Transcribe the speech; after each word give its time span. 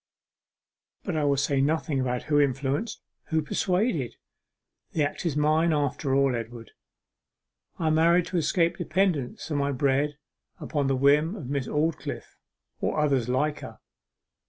'But 1.03 1.15
I 1.15 1.25
will 1.25 1.37
say 1.37 1.61
nothing 1.61 1.99
about 1.99 2.23
who 2.23 2.39
influenced 2.39 3.03
who 3.25 3.43
persuaded. 3.43 4.15
The 4.93 5.03
act 5.03 5.27
is 5.27 5.37
mine, 5.37 5.71
after 5.73 6.15
all. 6.15 6.35
Edward, 6.35 6.71
I 7.77 7.91
married 7.91 8.25
to 8.29 8.37
escape 8.37 8.77
dependence 8.77 9.47
for 9.47 9.55
my 9.55 9.71
bread 9.71 10.17
upon 10.59 10.87
the 10.87 10.95
whim 10.95 11.35
of 11.35 11.51
Miss 11.51 11.67
Aldclyffe, 11.67 12.35
or 12.79 12.99
others 12.99 13.29
like 13.29 13.59
her. 13.59 13.77